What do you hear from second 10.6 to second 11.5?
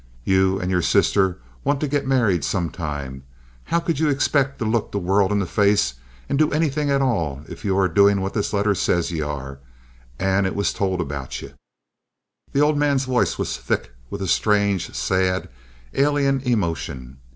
told about